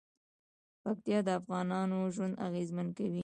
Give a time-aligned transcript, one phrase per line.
[0.83, 3.19] پکتیکا د افغانانو ژوند اغېزمن کوي.